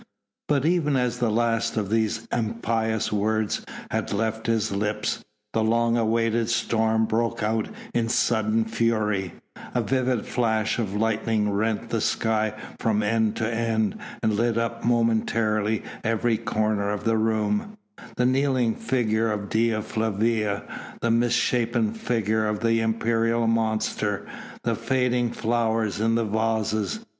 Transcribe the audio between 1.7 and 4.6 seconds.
of these impious words had left